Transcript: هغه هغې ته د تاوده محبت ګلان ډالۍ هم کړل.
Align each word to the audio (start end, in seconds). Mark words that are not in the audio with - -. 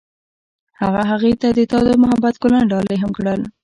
هغه 0.81 1.01
هغې 1.11 1.33
ته 1.41 1.47
د 1.57 1.59
تاوده 1.71 1.93
محبت 2.03 2.35
ګلان 2.43 2.63
ډالۍ 2.71 2.97
هم 2.99 3.11
کړل. 3.17 3.41